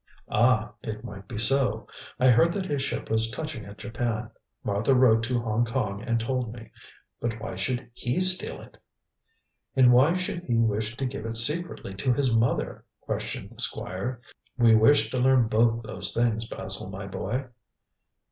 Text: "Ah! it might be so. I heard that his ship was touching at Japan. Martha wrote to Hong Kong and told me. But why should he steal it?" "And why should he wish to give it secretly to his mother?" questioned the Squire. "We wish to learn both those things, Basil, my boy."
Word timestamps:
"Ah! 0.31 0.73
it 0.81 1.03
might 1.03 1.27
be 1.27 1.37
so. 1.37 1.85
I 2.19 2.29
heard 2.31 2.53
that 2.53 2.65
his 2.65 2.81
ship 2.81 3.07
was 3.07 3.29
touching 3.29 3.65
at 3.65 3.77
Japan. 3.77 4.31
Martha 4.63 4.95
wrote 4.95 5.21
to 5.25 5.39
Hong 5.39 5.63
Kong 5.63 6.01
and 6.01 6.19
told 6.19 6.51
me. 6.55 6.71
But 7.19 7.39
why 7.39 7.55
should 7.55 7.87
he 7.93 8.19
steal 8.19 8.59
it?" 8.63 8.79
"And 9.75 9.93
why 9.93 10.17
should 10.17 10.45
he 10.45 10.55
wish 10.57 10.97
to 10.97 11.05
give 11.05 11.27
it 11.27 11.37
secretly 11.37 11.93
to 11.93 12.13
his 12.13 12.33
mother?" 12.33 12.83
questioned 13.01 13.51
the 13.51 13.61
Squire. 13.61 14.19
"We 14.57 14.73
wish 14.73 15.11
to 15.11 15.19
learn 15.19 15.47
both 15.47 15.83
those 15.83 16.15
things, 16.15 16.47
Basil, 16.47 16.89
my 16.89 17.05
boy." 17.05 17.45